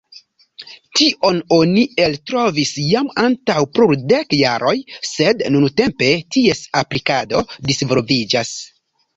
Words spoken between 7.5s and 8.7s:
disvolviĝas.